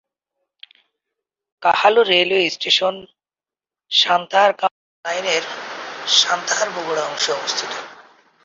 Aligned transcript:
Kahalu 1.63 2.01
railway 2.03 2.49
station 2.49 2.95
সান্তাহার-কাউনিয়া 3.91 5.01
লাইনের 5.05 5.43
সান্তাহার-বগুড়া 6.07 7.03
অংশে 7.05 7.31
অবস্থিত। 7.33 7.71